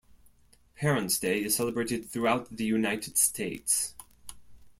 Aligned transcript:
Parents' 0.77 1.19
Day 1.19 1.43
is 1.43 1.55
celebrated 1.55 2.09
throughout 2.09 2.57
the 2.57 2.63
United 2.65 3.19
States. 3.19 3.93